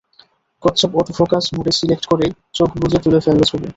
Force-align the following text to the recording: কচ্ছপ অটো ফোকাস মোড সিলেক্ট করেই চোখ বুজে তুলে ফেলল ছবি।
কচ্ছপ 0.63 0.91
অটো 0.99 1.11
ফোকাস 1.17 1.45
মোড 1.53 1.67
সিলেক্ট 1.79 2.05
করেই 2.11 2.31
চোখ 2.57 2.69
বুজে 2.79 2.99
তুলে 3.03 3.19
ফেলল 3.25 3.41
ছবি। 3.51 3.67